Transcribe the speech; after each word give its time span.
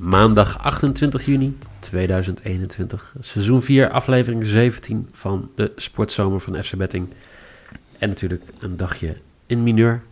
Maandag 0.00 0.58
28 0.58 1.26
juni 1.26 1.58
2021, 1.80 3.14
seizoen 3.20 3.62
4, 3.62 3.90
aflevering 3.90 4.46
17 4.46 5.08
van 5.12 5.50
de 5.54 5.72
Sportzomer 5.76 6.40
van 6.40 6.64
FC 6.64 6.76
Betting. 6.76 7.08
En 7.98 8.08
natuurlijk 8.08 8.42
een 8.58 8.76
dagje 8.76 9.16
in 9.46 9.62
mineur, 9.62 10.02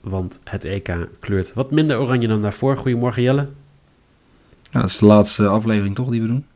want 0.00 0.40
het 0.44 0.64
EK 0.64 0.96
kleurt 1.18 1.52
wat 1.52 1.70
minder 1.70 1.98
oranje 2.00 2.28
dan 2.28 2.42
daarvoor. 2.42 2.76
Goedemorgen 2.76 3.22
Jelle. 3.22 3.48
Ja, 4.70 4.80
dat 4.80 4.90
is 4.90 4.98
de 4.98 5.06
laatste 5.06 5.46
aflevering 5.46 5.94
toch 5.94 6.10
die 6.10 6.20
we 6.20 6.26
doen? 6.26 6.46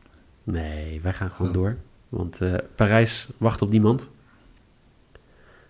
Nee, 0.43 1.01
wij 1.01 1.13
gaan 1.13 1.31
gewoon 1.31 1.51
door, 1.51 1.77
want 2.09 2.41
eh, 2.41 2.53
Parijs 2.75 3.27
wacht 3.37 3.61
op 3.61 3.69
niemand. 3.69 3.99
Dat 5.11 5.19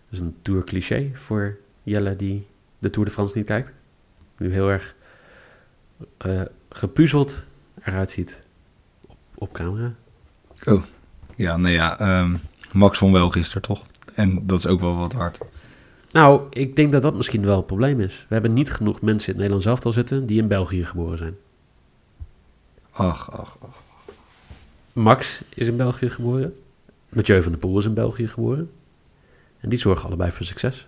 is 0.09 0.19
een 0.19 0.35
tour 0.41 0.63
cliché 0.63 1.11
voor 1.13 1.57
Jelle 1.83 2.15
die 2.15 2.47
de 2.79 2.89
Tour 2.89 3.07
de 3.07 3.13
France 3.13 3.37
niet 3.37 3.47
kijkt. 3.47 3.73
Nu 4.37 4.51
heel 4.51 4.69
erg 4.69 4.95
eh, 6.17 6.41
gepuzzeld 6.69 7.45
eruit 7.83 8.11
ziet 8.11 8.43
op, 9.07 9.17
op 9.35 9.53
camera. 9.53 9.93
Oh, 10.65 10.83
ja, 11.35 11.57
nee 11.57 11.73
ja. 11.73 11.99
ehm, 11.99 12.35
Max 12.71 12.97
van 12.97 13.11
wel 13.11 13.29
gisteren 13.29 13.61
toch? 13.61 13.85
En 14.13 14.47
dat 14.47 14.59
is 14.59 14.67
ook 14.67 14.79
wel 14.79 14.95
wat 14.95 15.13
hard. 15.13 15.37
Nou, 16.11 16.41
ik 16.49 16.75
denk 16.75 16.91
dat 16.91 17.01
dat 17.01 17.15
misschien 17.15 17.45
wel 17.45 17.57
het 17.57 17.65
probleem 17.65 17.99
is. 17.99 18.25
We 18.27 18.33
hebben 18.33 18.53
niet 18.53 18.71
genoeg 18.71 19.01
mensen 19.01 19.27
in 19.27 19.33
het 19.33 19.37
Nederlands 19.37 19.65
elftal 19.65 19.91
zitten 19.91 20.25
die 20.25 20.41
in 20.41 20.47
België 20.47 20.85
geboren 20.85 21.17
zijn. 21.17 21.35
Ach, 22.91 23.31
ach, 23.31 23.57
ach. 23.61 23.75
Max 24.93 25.41
is 25.49 25.67
in 25.67 25.77
België 25.77 26.09
geboren. 26.09 26.55
Mathieu 27.09 27.41
van 27.41 27.51
der 27.51 27.59
Poel 27.61 27.79
is 27.79 27.85
in 27.85 27.93
België 27.93 28.27
geboren. 28.27 28.71
En 29.59 29.69
die 29.69 29.79
zorgen 29.79 30.07
allebei 30.07 30.31
voor 30.31 30.45
succes. 30.45 30.87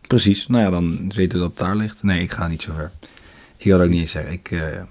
Precies, 0.00 0.46
nou 0.46 0.64
ja, 0.64 0.70
dan 0.70 1.12
weten 1.14 1.38
we 1.38 1.44
dat 1.44 1.48
het 1.48 1.58
daar 1.58 1.76
ligt. 1.76 2.02
Nee, 2.02 2.22
ik 2.22 2.30
ga 2.30 2.48
niet 2.48 2.62
zo 2.62 2.72
ver. 2.72 2.90
Ik 3.58 3.64
wil 3.64 3.80
ook 3.80 3.88
niet 3.88 4.00
eens 4.00 4.10
zeggen. 4.10 4.32
Ik, 4.32 4.50
eh, 4.50 4.82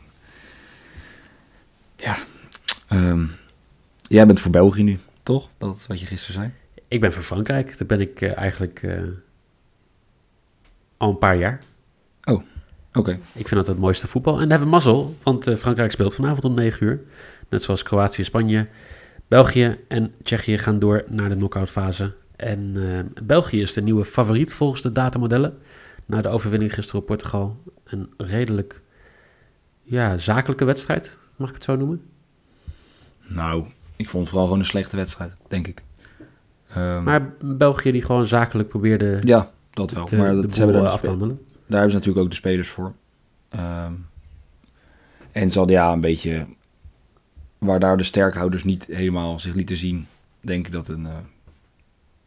ja, 1.96 2.18
ehm, 2.88 3.26
jij 4.08 4.26
bent 4.26 4.40
voor 4.40 4.52
België 4.52 4.84
nu, 4.84 5.00
toch? 5.24 5.50
Dat 5.58 5.76
is 5.76 5.88
wat 5.88 6.00
je 6.00 6.06
gisteren 6.06 6.36
zei. 6.36 6.52
Ik 6.88 7.00
ben 7.00 7.14
voor 7.14 7.24
Frankrijk. 7.24 7.78
Daar 7.78 7.88
ben 7.88 8.02
ik 8.02 8.22
eh, 8.22 8.38
eigenlijk 8.38 8.84
eh, 8.84 9.02
al 10.98 11.10
een 11.10 11.18
paar 11.18 11.38
jaar. 11.38 11.60
Oké. 12.94 13.12
Ik 13.12 13.48
vind 13.48 13.50
dat 13.50 13.68
het 13.68 13.80
mooiste 13.80 14.08
voetbal. 14.08 14.34
En 14.34 14.40
daar 14.40 14.50
hebben 14.50 14.68
we 14.68 14.74
mazzel, 14.74 15.16
want 15.24 15.50
Frankrijk 15.58 15.92
speelt 15.92 16.16
vanavond 16.16 16.46
om 16.46 16.54
9 16.54 16.88
uur. 16.88 17.02
Net 17.50 17.64
zoals 17.64 17.84
Kroatië, 17.84 18.24
Spanje, 18.24 18.68
België 19.28 19.78
en 19.88 20.14
Tsjechië 20.24 20.58
gaan 20.58 20.80
door 20.80 21.04
naar 21.08 21.30
de 21.30 21.36
knock-out 21.36 21.70
fase. 21.70 22.14
En 22.36 22.76
België 23.24 23.62
is 23.62 23.74
de 23.74 23.82
nieuwe 23.82 24.06
favoriet 24.06 24.54
volgens 24.54 24.82
de 24.82 24.92
datamodellen. 24.92 25.58
Na 26.08 26.22
de 26.22 26.28
overwinning 26.28 26.74
gisteren 26.74 27.02
op 27.02 27.08
Portugal. 27.08 27.64
Een 27.84 28.10
redelijk 28.18 28.82
ja, 29.82 30.18
zakelijke 30.18 30.66
wedstrijd, 30.66 31.18
mag 31.36 31.48
ik 31.50 31.56
het 31.56 31.64
zo 31.64 31.76
noemen? 31.76 32.02
Nou, 33.28 33.66
ik 33.96 34.10
vond 34.10 34.22
het 34.22 34.30
vooral 34.30 34.48
gewoon 34.48 34.60
een 34.60 34.66
slechte 34.66 34.96
wedstrijd, 34.96 35.36
denk 35.48 35.68
ik. 35.68 35.84
Ehm, 36.70 37.04
Maar 37.04 37.34
België 37.42 37.92
die 37.92 38.02
gewoon 38.02 38.26
zakelijk 38.26 38.70
probeerde 38.70 39.22
ja, 39.24 39.52
dat 39.70 39.92
wel. 39.92 40.06
de, 40.06 40.16
maar 40.16 40.34
dat, 40.36 40.54
ze 40.54 40.58
hebben 40.58 40.76
eh, 40.76 40.82
daar, 40.82 40.92
af 40.92 41.02
te 41.02 41.10
handelen. 41.10 41.36
daar 41.36 41.80
hebben 41.80 41.90
ze 41.90 41.96
natuurlijk 41.98 42.24
ook 42.24 42.30
de 42.30 42.36
spelers 42.36 42.70
voor. 42.70 42.94
Ehm, 43.50 43.94
en 45.32 45.52
ze 45.52 45.58
hadden 45.58 45.76
ja 45.78 45.92
een 45.92 46.02
beetje... 46.02 46.46
Waar 47.58 47.80
daar 47.80 47.98
de 47.98 48.04
sterkhouders 48.04 48.64
niet 48.64 48.86
helemaal 48.86 49.40
zich 49.40 49.54
lieten 49.54 49.78
zien... 49.78 50.08
denk 50.42 50.66
ik 50.66 50.72
dat 50.72 50.88
een... 50.88 51.06
eh, 51.06 51.16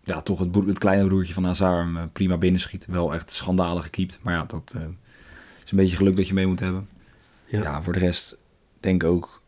ja, 0.05 0.21
toch 0.21 0.39
het, 0.39 0.51
broer- 0.51 0.67
het 0.67 0.79
kleine 0.79 1.07
broertje 1.07 1.35
van 1.35 1.45
Hazard 1.45 1.85
hem 1.85 1.97
eh, 1.97 2.03
prima 2.13 2.37
binnenschiet. 2.37 2.87
Wel 2.87 3.15
echt 3.15 3.31
schandalig 3.33 3.83
gekiept. 3.83 4.19
Maar 4.23 4.35
ja, 4.35 4.45
dat 4.45 4.73
eh, 4.77 4.83
is 5.65 5.71
een 5.71 5.77
beetje 5.77 5.97
geluk 5.97 6.17
dat 6.17 6.29
je 6.29 6.35
mee 6.35 6.47
moet 6.47 6.61
hebben. 6.61 6.89
Ja. 7.47 7.63
Ja. 7.63 7.83
voor 7.83 7.93
de 7.93 7.99
rest 7.99 8.37
denk 8.81 9.03
ik 9.03 9.09
ook 9.09 9.43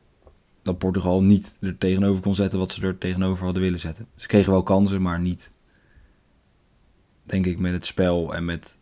dat 0.62 0.78
Portugal 0.78 1.22
niet 1.22 1.54
er 1.60 1.78
tegenover 1.78 2.22
kon 2.22 2.34
zetten 2.34 2.58
wat 2.58 2.72
ze 2.72 2.86
er 2.86 2.98
tegenover 2.98 3.44
hadden 3.44 3.62
willen 3.62 3.80
zetten. 3.80 4.06
Ze 4.16 4.26
kregen 4.26 4.52
wel 4.52 4.62
kansen, 4.62 5.02
maar 5.02 5.20
niet, 5.20 5.52
denk 7.22 7.46
ik, 7.46 7.58
met 7.58 7.72
het 7.72 7.86
spel 7.86 8.34
en 8.34 8.44
met 8.44 8.76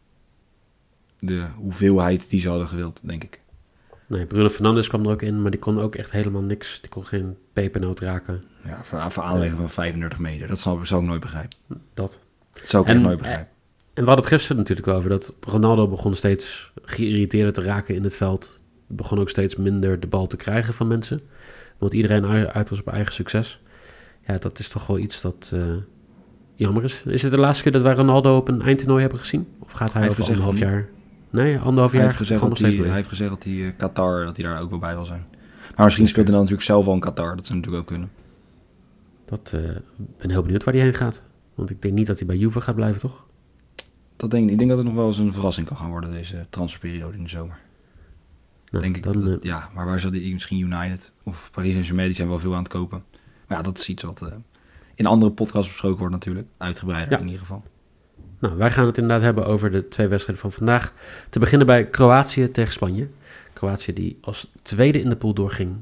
de 1.19 1.47
hoeveelheid 1.56 2.31
die 2.31 2.41
ze 2.41 2.48
hadden 2.48 2.69
gewild, 2.69 3.00
denk 3.02 3.25
ik. 3.25 3.41
Nee, 4.10 4.26
Bruno 4.26 4.48
Fernandes 4.48 4.88
kwam 4.88 5.04
er 5.04 5.10
ook 5.10 5.22
in, 5.22 5.43
maar 5.43 5.50
die 5.50 5.60
kon 5.60 5.81
ook 5.81 5.94
echt 5.94 6.10
helemaal 6.10 6.43
niks. 6.43 6.81
Die 6.81 6.91
kon 6.91 7.06
geen 7.06 7.37
pepernoot 7.53 8.00
raken. 8.00 8.43
Ja, 8.65 8.81
voor, 8.84 9.10
voor 9.10 9.22
aanleggen 9.22 9.56
van 9.59 9.71
35 9.71 10.19
meter, 10.19 10.48
dat 10.48 10.59
zou, 10.59 10.87
zou 10.87 11.03
ik 11.03 11.09
nooit 11.09 11.21
begrijpen. 11.21 11.59
Dat. 11.94 12.20
Dat 12.53 12.62
zou 12.66 12.82
ik 12.82 12.88
En, 12.88 12.94
echt 12.94 13.04
nooit 13.04 13.19
begrijpen. 13.19 13.47
En 13.94 14.03
we 14.03 14.10
hadden 14.10 14.25
het 14.25 14.34
gisteren 14.34 14.56
natuurlijk 14.56 14.88
over 14.88 15.10
dat 15.10 15.37
Ronaldo 15.41 15.88
begon 15.88 16.15
steeds 16.15 16.72
geïrriteerder 16.82 17.53
te 17.53 17.62
raken 17.62 17.94
in 17.94 18.03
het 18.03 18.16
veld. 18.16 18.62
Begon 18.87 19.19
ook 19.19 19.28
steeds 19.28 19.56
minder 19.56 20.00
de 20.00 20.06
bal 20.06 20.26
te 20.26 20.37
krijgen 20.37 20.75
van 20.75 20.88
mensen. 20.88 21.20
Want 21.78 21.94
iedereen 21.94 22.26
uit 22.49 22.70
was 22.70 22.81
op 22.81 22.88
eigen 22.88 23.12
succes. 23.12 23.60
Ja, 24.26 24.38
dat 24.38 24.59
is 24.59 24.69
toch 24.69 24.87
wel 24.87 24.99
iets 24.99 25.20
dat 25.20 25.50
eh, 25.54 25.60
jammer 26.54 26.84
is. 26.84 27.03
Is 27.03 27.22
het 27.22 27.31
de 27.31 27.38
laatste 27.38 27.62
keer 27.62 27.72
dat 27.72 27.82
wij 27.82 27.94
Ronaldo 27.94 28.37
op 28.37 28.49
een 28.49 28.62
eindtoernooi 28.62 29.00
hebben 29.00 29.19
gezien? 29.19 29.49
Of 29.59 29.72
gaat 29.72 29.93
hij, 29.93 30.03
Hij 30.03 30.10
over 30.10 30.25
anderhalf 30.25 30.56
van 30.56 30.69
jaar? 30.69 30.88
Nee, 31.30 31.58
anderhalf 31.58 31.91
Hij 31.91 32.00
jaar. 32.00 32.08
heeft, 32.08 32.20
gezegd 32.20 32.41
dat 32.41 32.58
hij, 32.58 32.70
hij 32.70 32.94
heeft 32.94 33.08
gezegd 33.08 33.30
dat 33.30 33.44
hij 33.44 33.66
eh, 33.66 33.72
Qatar, 33.76 34.24
dat 34.24 34.36
hij 34.36 34.46
daar 34.46 34.60
ook 34.60 34.70
wel 34.70 34.78
bij 34.78 34.94
wil 34.94 35.04
zijn. 35.04 35.26
Maar 35.76 35.84
misschien 35.84 36.08
speelt 36.08 36.26
hij 36.26 36.34
dan 36.36 36.44
natuurlijk 36.44 36.68
zelf 36.70 36.86
al 36.86 36.92
in 36.94 37.00
Qatar, 37.00 37.36
dat 37.36 37.46
zou 37.46 37.58
natuurlijk 37.58 37.82
ook 37.82 37.88
kunnen. 37.91 38.10
Dat 39.24 39.52
eh, 39.54 39.60
ben 40.19 40.30
heel 40.30 40.42
benieuwd 40.42 40.64
waar 40.64 40.74
hij 40.74 40.82
heen 40.82 40.94
gaat. 40.94 41.22
Want 41.54 41.70
ik 41.70 41.82
denk 41.82 41.94
niet 41.94 42.06
dat 42.06 42.19
hij 42.19 42.26
bij 42.26 42.36
Juve 42.36 42.60
gaat 42.60 42.74
blijven, 42.74 43.00
toch? 43.00 43.26
Dat 44.16 44.30
denk 44.30 44.44
ik, 44.44 44.50
ik 44.50 44.58
denk 44.58 44.70
dat 44.70 44.78
het 44.78 44.86
nog 44.86 44.96
wel 44.96 45.06
eens 45.06 45.19
een 45.19 45.32
verrassing 45.32 45.66
kan 45.66 45.76
gaan 45.76 45.90
worden, 45.90 46.10
deze 46.12 46.46
transferperiode 46.50 47.16
in 47.16 47.22
de 47.22 47.28
zomer. 47.28 47.58
Nou, 48.70 48.82
denk 48.84 48.96
ik. 48.96 49.02
dan, 49.02 49.12
dat 49.12 49.22
het- 49.22 49.38
eh, 49.40 49.44
ja, 49.48 49.69
maar 49.74 49.86
waar 49.86 50.00
zal 50.00 50.10
die 50.10 50.32
misschien 50.32 50.58
United 50.58 51.12
of 51.22 51.50
Paris 51.52 51.70
Saint-Germain, 51.70 52.06
die 52.06 52.16
zijn 52.16 52.28
wel 52.28 52.38
veel 52.38 52.52
aan 52.54 52.62
het 52.62 52.72
kopen. 52.72 53.02
Maar 53.48 53.56
ja, 53.58 53.62
dat 53.64 53.78
is 53.78 53.88
iets 53.88 54.02
wat 54.02 54.22
eh, 54.22 54.28
in 54.94 55.06
andere 55.06 55.32
podcasts 55.32 55.69
besproken 55.69 55.98
wordt 55.98 56.14
natuurlijk. 56.14 56.46
Uitgebreider 56.56 57.12
Ja. 57.12 57.19
in 57.19 57.24
ieder 57.24 57.40
geval. 57.40 57.62
Nou, 58.40 58.56
wij 58.56 58.70
gaan 58.70 58.86
het 58.86 58.98
inderdaad 58.98 59.22
hebben 59.22 59.46
over 59.46 59.70
de 59.70 59.88
twee 59.88 60.08
wedstrijden 60.08 60.42
van 60.42 60.52
vandaag. 60.52 60.92
Te 61.30 61.38
beginnen 61.38 61.66
bij 61.66 61.86
Kroatië 61.86 62.50
tegen 62.50 62.72
Spanje. 62.72 63.08
Kroatië 63.52 63.92
die 63.92 64.18
als 64.20 64.50
tweede 64.62 65.00
in 65.00 65.08
de 65.08 65.16
pool 65.16 65.34
doorging, 65.34 65.76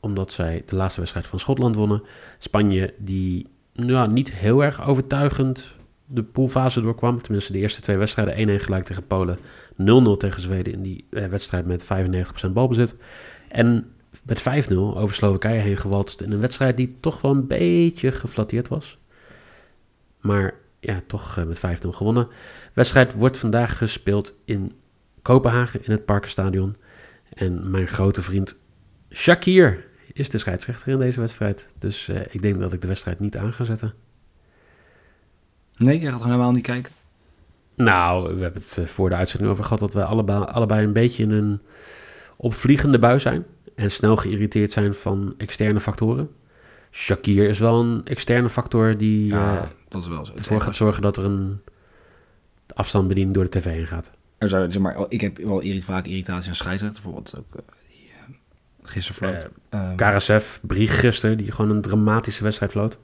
omdat 0.00 0.32
zij 0.32 0.62
de 0.66 0.76
laatste 0.76 1.00
wedstrijd 1.00 1.26
van 1.26 1.38
Schotland 1.38 1.74
wonnen. 1.74 2.02
Spanje 2.38 2.94
die 2.98 3.46
nou, 3.72 4.12
niet 4.12 4.32
heel 4.32 4.64
erg 4.64 4.86
overtuigend 4.86 5.76
de 6.06 6.22
poolfase 6.22 6.80
doorkwam. 6.80 7.22
Tenminste, 7.22 7.52
de 7.52 7.58
eerste 7.58 7.80
twee 7.80 7.96
wedstrijden 7.96 8.60
1-1 8.60 8.62
gelijk 8.62 8.84
tegen 8.84 9.06
Polen, 9.06 9.38
0-0 9.38 10.16
tegen 10.18 10.42
Zweden 10.42 10.72
in 10.72 10.82
die 10.82 11.04
eh, 11.10 11.26
wedstrijd 11.26 11.66
met 11.66 11.84
95% 12.46 12.50
balbezit. 12.52 12.96
En 13.48 13.92
met 14.24 14.68
5-0 14.70 14.74
over 14.74 15.14
Slowakije 15.14 15.60
heen 15.60 15.76
gewalst 15.76 16.20
in 16.20 16.32
een 16.32 16.40
wedstrijd 16.40 16.76
die 16.76 16.96
toch 17.00 17.20
wel 17.20 17.30
een 17.30 17.46
beetje 17.46 18.12
geflatteerd 18.12 18.68
was. 18.68 18.98
Maar 20.20 20.54
ja, 20.82 21.02
toch 21.06 21.36
eh, 21.36 21.44
met 21.44 21.58
5-0 21.86 21.88
gewonnen. 21.88 22.26
De 22.28 22.70
wedstrijd 22.72 23.14
wordt 23.14 23.38
vandaag 23.38 23.78
gespeeld 23.78 24.38
in 24.44 24.72
Kopenhagen 25.22 25.84
in 25.84 25.90
het 25.90 26.04
Parkenstadion. 26.04 26.76
En 27.34 27.70
mijn 27.70 27.86
grote 27.86 28.22
vriend 28.22 28.56
Shakir 29.10 29.86
is 30.12 30.30
de 30.30 30.38
scheidsrechter 30.38 30.92
in 30.92 30.98
deze 30.98 31.20
wedstrijd. 31.20 31.68
Dus 31.78 32.08
eh, 32.08 32.20
ik 32.30 32.42
denk 32.42 32.60
dat 32.60 32.72
ik 32.72 32.80
de 32.80 32.86
wedstrijd 32.86 33.20
niet 33.20 33.36
aan 33.36 33.52
ga 33.52 33.64
zetten. 33.64 33.94
Nee, 35.76 36.00
jij 36.00 36.10
gaat 36.10 36.24
helemaal 36.24 36.52
niet 36.52 36.62
kijken. 36.62 36.92
Nou, 37.76 38.34
we 38.34 38.42
hebben 38.42 38.62
het 38.62 38.78
eh, 38.78 38.86
voor 38.86 39.08
de 39.08 39.14
uitzending 39.14 39.50
over 39.50 39.64
gehad 39.64 39.78
dat 39.78 39.94
wij 39.94 40.04
allebei, 40.04 40.44
allebei 40.44 40.84
een 40.84 40.92
beetje 40.92 41.22
in 41.22 41.30
een 41.30 41.60
opvliegende 42.36 42.98
bui 42.98 43.20
zijn. 43.20 43.44
En 43.74 43.90
snel 43.90 44.16
geïrriteerd 44.16 44.70
zijn 44.70 44.94
van 44.94 45.34
externe 45.38 45.80
factoren. 45.80 46.30
Shakir 46.90 47.48
is 47.48 47.58
wel 47.58 47.80
een 47.80 48.00
externe 48.04 48.48
factor 48.48 48.96
die 48.96 49.26
Ja, 49.26 49.70
dat 49.92 50.02
is 50.02 50.08
wel 50.08 50.24
zo. 50.26 50.32
Ervoor 50.34 50.60
gaat 50.60 50.76
zo. 50.76 50.84
zorgen 50.84 51.02
dat 51.02 51.16
er 51.16 51.24
een 51.24 51.60
afstandsbediening 52.74 53.34
door 53.34 53.44
de 53.44 53.50
tv 53.50 53.64
heen 53.64 53.86
gaat. 53.86 54.12
Er 54.38 54.48
zou, 54.48 54.72
zeg 54.72 54.82
maar, 54.82 54.96
ik 55.08 55.20
heb 55.20 55.38
wel 55.38 55.62
vaak 55.80 56.06
irritatie 56.06 56.48
aan 56.48 56.54
scheidsrechter. 56.54 57.02
Bijvoorbeeld 57.02 57.38
ook 57.38 57.54
eh, 57.54 57.62
die 57.88 58.10
eh, 58.10 58.34
gisteren 58.82 59.16
floot. 59.16 59.50
Eh, 59.68 59.80
Ehm, 59.80 59.96
KRSF, 59.96 60.60
Brie 60.62 60.88
gisteren, 60.88 61.38
die 61.38 61.52
gewoon 61.52 61.70
een 61.70 61.82
dramatische 61.82 62.42
wedstrijd 62.42 62.72
floot. 62.72 62.98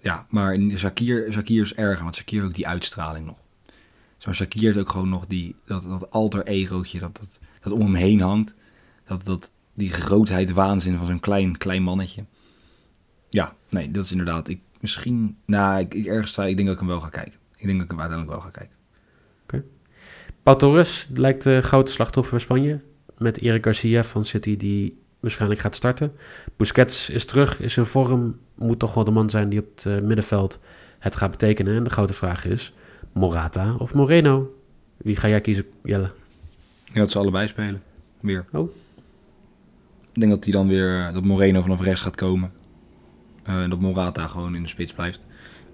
ja, 0.00 0.26
maar 0.28 0.54
in 0.54 0.78
Shakir, 0.78 1.32
Shakir 1.32 1.60
is 1.62 1.74
erger, 1.74 2.02
want 2.02 2.16
Shakir 2.16 2.34
heeft 2.38 2.48
ook 2.48 2.54
die 2.56 2.68
uitstraling 2.68 3.26
nog. 3.26 3.38
Zoals 4.18 4.36
Shakir 4.38 4.62
heeft 4.62 4.78
ook 4.78 4.90
gewoon 4.90 5.08
nog 5.08 5.26
die, 5.26 5.54
dat, 5.64 5.82
dat 5.82 6.10
alter 6.10 6.46
egootje 6.46 6.98
dat, 6.98 7.16
dat, 7.16 7.38
dat 7.60 7.72
om 7.72 7.80
hem 7.80 7.94
heen 7.94 8.20
hangt. 8.20 8.54
Dat, 9.06 9.24
dat, 9.24 9.50
die 9.74 9.90
grootheid, 9.90 10.50
waanzin 10.50 10.96
van 10.96 11.06
zo'n 11.06 11.20
klein, 11.20 11.56
klein 11.56 11.82
mannetje. 11.82 12.24
Ja, 13.30 13.54
nee, 13.70 13.90
dat 13.90 14.04
is 14.04 14.10
inderdaad. 14.10 14.48
Ik, 14.48 14.60
misschien, 14.80 15.36
nou, 15.44 15.80
ik, 15.80 15.94
ik 15.94 16.06
ergens 16.06 16.30
sta, 16.30 16.44
ik 16.44 16.56
denk 16.56 16.68
dat 16.68 16.76
ik 16.76 16.82
hem 16.82 16.90
wel 16.90 17.00
ga 17.00 17.08
kijken. 17.08 17.38
Ik 17.56 17.66
denk 17.66 17.72
dat 17.72 17.84
ik 17.84 17.90
hem 17.90 18.00
uiteindelijk 18.00 18.38
wel 18.38 18.50
ga 18.50 18.58
kijken. 18.58 18.78
Pau 20.42 20.58
Torres 20.58 21.08
lijkt 21.14 21.42
de 21.42 21.60
grote 21.62 21.92
slachtoffer 21.92 22.30
van 22.30 22.40
Spanje. 22.40 22.80
Met 23.18 23.38
Eric 23.38 23.64
Garcia 23.64 24.04
van 24.04 24.24
City 24.24 24.56
die 24.56 25.02
waarschijnlijk 25.20 25.60
gaat 25.60 25.74
starten. 25.74 26.12
Busquets 26.56 27.10
is 27.10 27.24
terug, 27.24 27.60
is 27.60 27.76
in 27.76 27.84
vorm. 27.84 28.38
Moet 28.54 28.78
toch 28.78 28.94
wel 28.94 29.04
de 29.04 29.10
man 29.10 29.30
zijn 29.30 29.48
die 29.48 29.60
op 29.60 29.66
het 29.74 29.86
eh, 29.86 30.00
middenveld 30.00 30.60
het 30.98 31.16
gaat 31.16 31.30
betekenen. 31.30 31.76
En 31.76 31.84
de 31.84 31.90
grote 31.90 32.12
vraag 32.12 32.44
is, 32.44 32.72
Morata 33.12 33.74
of 33.74 33.94
Moreno? 33.94 34.54
Wie 34.96 35.16
ga 35.16 35.28
jij 35.28 35.40
kiezen, 35.40 35.64
Jelle? 35.82 36.10
Ja, 36.84 37.00
dat 37.00 37.10
ze 37.10 37.18
allebei 37.18 37.48
spelen. 37.48 37.82
Weer. 38.20 38.44
Oh. 38.52 38.70
Ik 40.12 40.20
denk 40.20 40.32
dat 40.32 40.44
hij 40.44 40.52
dan 40.52 40.68
weer, 40.68 41.10
dat 41.12 41.24
Moreno 41.24 41.60
vanaf 41.60 41.80
rechts 41.80 42.00
gaat 42.00 42.16
komen. 42.16 42.52
Eh, 43.42 43.62
en 43.62 43.70
dat 43.70 43.80
Morata 43.80 44.26
gewoon 44.26 44.54
in 44.54 44.62
de 44.62 44.68
spits 44.68 44.92
blijft. 44.92 45.26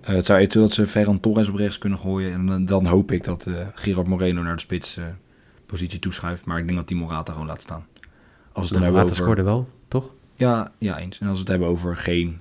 Eh, 0.06 0.14
het 0.14 0.26
zou 0.26 0.38
eventueel 0.38 0.64
dat 0.64 0.74
ze 0.74 0.86
Ferran 0.86 1.20
Torres 1.20 1.48
op 1.48 1.54
rechts 1.54 1.78
kunnen 1.78 1.98
gooien. 1.98 2.32
En 2.32 2.46
dan, 2.46 2.64
dan 2.64 2.86
hoop 2.86 3.10
ik 3.10 3.24
dat 3.24 3.46
eh 3.46 3.54
Gerard 3.74 4.06
Moreno 4.06 4.42
naar 4.42 4.54
de 4.54 4.60
spits 4.60 4.96
eh, 4.96 5.04
positie 5.66 5.98
toeschuift. 5.98 6.44
Maar 6.44 6.58
ik 6.58 6.64
denk 6.64 6.78
dat 6.78 6.88
die 6.88 6.96
Morata 6.96 7.32
gewoon 7.32 7.46
laat 7.46 7.62
staan. 7.62 7.86
Als 8.52 8.64
het 8.64 8.72
dan 8.72 8.82
Nou, 8.82 8.92
Morata 8.92 9.10
over... 9.12 9.24
scoorde 9.24 9.42
wel, 9.42 9.68
toch? 9.88 10.10
Ja, 10.34 10.72
ja, 10.78 10.98
eens. 10.98 11.18
En 11.18 11.26
als 11.26 11.34
we 11.34 11.40
het 11.40 11.48
hebben 11.48 11.68
over 11.68 11.96
geen, 11.96 12.40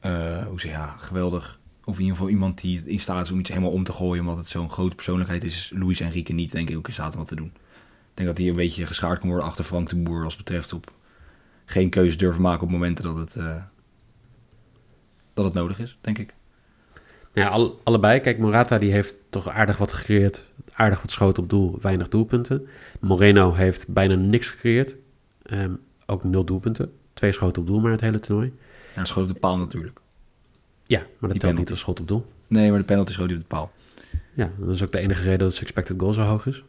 eh, 0.00 0.46
hoe 0.46 0.60
zeg 0.60 0.70
je, 0.70 0.76
ja, 0.76 0.86
geweldig, 0.98 1.58
of 1.84 1.94
in 1.94 2.00
ieder 2.00 2.16
geval 2.16 2.30
iemand 2.30 2.60
die 2.60 2.82
in 2.84 2.98
staat 2.98 3.24
is 3.24 3.30
om 3.30 3.38
iets 3.38 3.48
helemaal 3.48 3.70
om 3.70 3.84
te 3.84 3.92
gooien, 3.92 4.20
omdat 4.20 4.38
het 4.38 4.48
zo'n 4.48 4.70
grote 4.70 4.94
persoonlijkheid 4.94 5.44
is, 5.44 5.56
is 5.56 5.78
Luis 5.78 6.00
Enrique 6.00 6.34
niet, 6.34 6.52
denk 6.52 6.70
ik, 6.70 6.76
ook 6.76 6.86
in 6.86 6.92
staat 6.92 7.12
om 7.12 7.18
wat 7.18 7.28
te 7.28 7.36
doen. 7.36 7.52
Ik 7.54 8.14
denk 8.14 8.28
dat 8.28 8.38
hij 8.38 8.48
een 8.48 8.54
beetje 8.54 8.86
geschaard 8.86 9.18
kan 9.18 9.28
worden 9.28 9.46
achter 9.46 9.64
Frank 9.64 9.88
de 9.88 9.96
Boer, 9.96 10.24
als 10.24 10.36
het 10.36 10.44
betreft 10.44 10.72
op 10.72 10.92
geen 11.64 11.90
keuze 11.90 12.16
durven 12.16 12.42
maken 12.42 12.62
op 12.62 12.70
momenten 12.70 13.04
dat 13.04 13.16
het, 13.16 13.36
eh, 13.36 13.62
dat 15.42 15.52
het 15.54 15.62
nodig 15.62 15.78
is, 15.80 15.98
denk 16.00 16.18
ik. 16.18 16.34
Ja, 17.32 17.48
al- 17.48 17.80
allebei. 17.84 18.20
Kijk, 18.20 18.38
Morata 18.38 18.78
die 18.78 18.92
heeft 18.92 19.14
toch 19.30 19.48
aardig 19.48 19.76
wat 19.76 19.92
gecreëerd. 19.92 20.50
Aardig 20.72 21.00
wat 21.00 21.10
schoten 21.10 21.42
op 21.42 21.48
doel, 21.50 21.78
weinig 21.80 22.08
doelpunten. 22.08 22.66
Moreno 23.00 23.52
heeft 23.52 23.88
bijna 23.88 24.14
niks 24.14 24.48
gecreëerd. 24.48 24.96
Ehm, 25.42 25.72
ook 26.06 26.24
nul 26.24 26.44
doelpunten. 26.44 26.92
Twee 27.14 27.32
schoten 27.32 27.62
op 27.62 27.68
doel 27.68 27.80
maar 27.80 27.90
het 27.90 28.00
hele 28.00 28.18
toernooi. 28.18 28.52
Hij 28.94 29.04
schoot 29.04 29.28
op 29.28 29.34
de 29.34 29.40
paal 29.40 29.56
natuurlijk. 29.56 30.00
Ja, 30.86 30.98
maar 30.98 31.06
dat 31.08 31.20
telt 31.30 31.38
penalty. 31.40 31.60
niet 31.60 31.70
als 31.70 31.80
schot 31.80 32.00
op 32.00 32.08
doel. 32.08 32.26
Nee, 32.46 32.70
maar 32.70 32.78
de 32.78 32.84
penalty 32.84 33.12
schoot 33.12 33.26
hij 33.26 33.34
op 33.34 33.40
de 33.40 33.46
paal. 33.48 33.72
Ja, 34.34 34.50
dat 34.58 34.74
is 34.74 34.82
ook 34.82 34.92
de 34.92 34.98
enige 34.98 35.22
reden 35.22 35.38
dat 35.38 35.52
zijn 35.52 35.64
expected 35.64 36.00
goal 36.00 36.12
zo 36.12 36.22
hoog 36.22 36.46
is. 36.46 36.64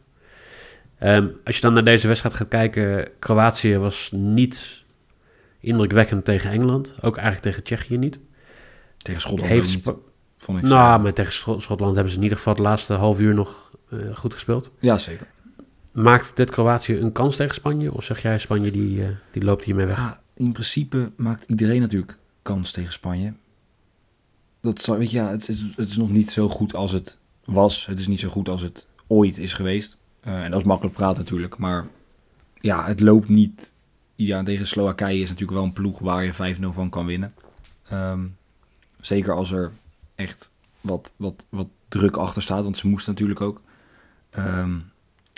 Ehm, 0.98 1.26
als 1.44 1.56
je 1.56 1.62
dan 1.62 1.72
naar 1.72 1.84
deze 1.84 2.06
wedstrijd 2.06 2.34
gaat 2.34 2.48
kijken, 2.48 3.08
Kroatië 3.18 3.76
was 3.78 4.10
niet 4.14 4.82
indrukwekkend 5.60 6.24
tegen 6.24 6.50
Engeland. 6.50 6.96
Ook 7.00 7.16
eigenlijk 7.16 7.46
tegen 7.46 7.62
Tsjechië 7.62 7.96
niet. 7.98 8.18
Tegen 9.02 9.20
Schotland 9.20 9.48
Heeft 9.50 9.68
Spa- 9.68 9.94
vond 10.38 10.58
ik. 10.58 10.64
nou, 10.64 11.02
maar 11.02 11.12
tegen 11.12 11.32
Schot- 11.32 11.62
Schotland 11.62 11.94
hebben 11.94 12.10
ze 12.12 12.16
in 12.18 12.22
ieder 12.22 12.38
geval 12.38 12.52
het 12.52 12.62
laatste 12.62 12.92
half 12.94 13.18
uur 13.20 13.34
nog 13.34 13.70
eh, 13.90 13.98
goed 14.16 14.32
gespeeld. 14.34 14.72
Ja, 14.80 14.98
zeker. 14.98 15.26
Maakt 15.92 16.36
dit 16.36 16.50
Kroatië 16.50 16.98
een 16.98 17.12
kans 17.12 17.36
tegen 17.36 17.54
Spanje? 17.54 17.92
Of 17.94 18.04
zeg 18.04 18.22
jij 18.22 18.38
Spanje 18.38 18.70
die, 18.70 19.02
eh, 19.04 19.08
die 19.30 19.44
loopt 19.44 19.64
hiermee 19.64 19.86
weg? 19.86 19.96
Ja, 19.96 20.20
in 20.34 20.52
principe 20.52 21.10
maakt 21.16 21.44
iedereen 21.44 21.80
natuurlijk 21.80 22.18
kans 22.42 22.70
tegen 22.70 22.92
Spanje. 22.92 23.32
Dat 24.60 24.80
zal, 24.80 24.96
weet 24.98 25.10
je, 25.10 25.16
ja, 25.16 25.30
het, 25.30 25.48
is, 25.48 25.60
het 25.76 25.88
is 25.88 25.96
nog 25.96 26.10
niet 26.10 26.30
zo 26.30 26.48
goed 26.48 26.74
als 26.74 26.92
het 26.92 27.18
was. 27.44 27.86
Het 27.86 27.98
is 27.98 28.06
niet 28.06 28.20
zo 28.20 28.28
goed 28.28 28.48
als 28.48 28.60
het 28.62 28.88
ooit 29.06 29.38
is 29.38 29.52
geweest. 29.52 29.98
Eh, 30.20 30.44
en 30.44 30.50
dat 30.50 30.60
is 30.60 30.66
makkelijk 30.66 30.96
praten 30.96 31.18
natuurlijk. 31.18 31.56
Maar 31.58 31.86
ja, 32.60 32.84
het 32.86 33.00
loopt 33.00 33.28
niet. 33.28 33.74
Ja, 34.14 34.42
tegen 34.42 34.66
Slowakije 34.66 35.20
is 35.22 35.28
natuurlijk 35.28 35.58
wel 35.58 35.62
een 35.64 35.72
ploeg 35.72 35.98
waar 35.98 36.24
je 36.24 36.32
5-0 36.34 36.72
van 36.72 36.90
kan 36.90 37.06
winnen. 37.06 37.34
Ehm, 37.88 38.20
zeker 39.02 39.34
als 39.34 39.52
er 39.52 39.72
echt 40.14 40.50
wat, 40.80 41.12
wat, 41.16 41.46
wat 41.48 41.68
druk 41.88 42.16
achter 42.16 42.42
staat. 42.42 42.64
Want 42.64 42.76
ze 42.78 42.88
moesten 42.88 43.12
natuurlijk 43.12 43.40
ook. 43.40 43.60
Ehm, 44.30 44.78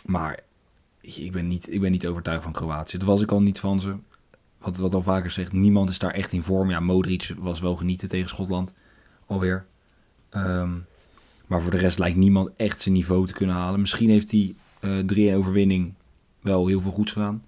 maar 0.06 0.40
ik 1.00 1.32
ben, 1.32 1.46
niet, 1.46 1.72
ik 1.72 1.81
ben 1.81 1.90
niet 1.90 2.06
overtuigd 2.06 2.43
van 2.43 2.52
Kroatië. 2.52 2.99
Dat 2.99 3.08
was 3.08 3.22
ik 3.22 3.31
al 3.31 3.43
niet 3.43 3.61
van 3.61 3.81
ze 3.81 3.96
wat, 4.58 4.76
wat 4.76 4.94
al 4.94 5.02
vaker 5.02 5.31
zegt, 5.31 5.52
niemand 5.52 5.90
is 5.90 5.99
daar 5.99 6.11
echt 6.11 6.32
in 6.32 6.43
vorm. 6.43 6.70
Ja, 6.70 6.81
Modric 6.81 7.34
was 7.38 7.61
wel 7.61 7.76
genieten 7.76 8.08
tegen 8.08 8.28
Schotland 8.28 8.75
alweer. 9.26 9.66
Ehm, 10.28 10.72
maar 11.46 11.62
voor 11.62 11.70
de 11.70 11.76
rest 11.76 11.99
lijkt 11.99 12.16
niemand 12.16 12.50
echt 12.56 12.81
zijn 12.81 12.94
niveau 12.94 13.26
te 13.26 13.32
kunnen 13.32 13.56
halen. 13.56 13.81
Misschien 13.81 14.11
heeft 14.11 14.31
hij 14.31 14.55
eh 14.81 14.99
3-1 14.99 15.37
overwinning 15.37 15.94
wel 16.40 16.66
heel 16.66 16.81
veel 16.81 16.90
goeds 16.90 17.12
gedaan. 17.12 17.43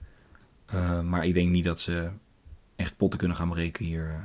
Eh, 0.66 1.00
maar 1.00 1.26
ik 1.26 1.34
denk 1.34 1.50
niet 1.50 1.64
dat 1.64 1.80
ze 1.80 2.08
echt 2.76 2.96
potten 2.96 3.18
kunnen 3.18 3.36
gaan 3.36 3.48
breken 3.48 3.84
hier 3.84 4.08
eh, 4.08 4.16